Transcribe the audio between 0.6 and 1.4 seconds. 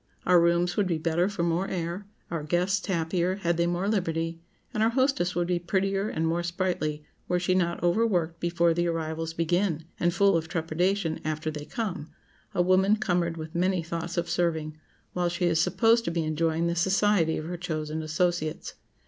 would be better